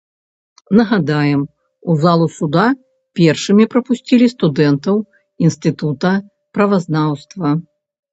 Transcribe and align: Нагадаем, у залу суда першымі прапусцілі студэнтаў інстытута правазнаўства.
Нагадаем, 0.77 1.41
у 1.91 1.97
залу 2.03 2.25
суда 2.37 2.63
першымі 3.19 3.65
прапусцілі 3.73 4.29
студэнтаў 4.33 4.97
інстытута 5.49 6.11
правазнаўства. 6.59 7.53